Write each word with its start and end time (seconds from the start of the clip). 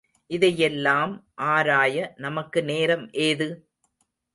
இதையெல்லாம் 0.29 1.13
ஆராய 1.47 1.95
நமக்கு 2.17 2.63
நேரம் 2.63 3.09
ஏது? 3.21 3.49